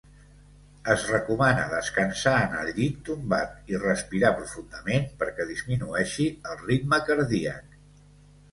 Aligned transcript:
Es 0.93 1.01
recomana 1.09 1.65
descansar 1.73 2.33
en 2.45 2.55
el 2.61 2.71
llit 2.79 2.97
tombat 3.11 3.53
i 3.75 3.83
respirar 3.85 4.33
profundament 4.41 5.07
perquè 5.23 5.49
disminueixi 5.53 6.29
el 6.55 6.61
ritme 6.67 7.03
cardíac. 7.13 7.81